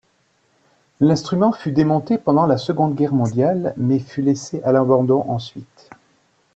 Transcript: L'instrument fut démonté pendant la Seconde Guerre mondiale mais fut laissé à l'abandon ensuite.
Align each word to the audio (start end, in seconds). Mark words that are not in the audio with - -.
L'instrument 0.99 1.51
fut 1.51 1.71
démonté 1.71 2.17
pendant 2.17 2.47
la 2.47 2.57
Seconde 2.57 2.95
Guerre 2.95 3.13
mondiale 3.13 3.75
mais 3.77 3.99
fut 3.99 4.23
laissé 4.23 4.59
à 4.63 4.71
l'abandon 4.71 5.23
ensuite. 5.29 5.91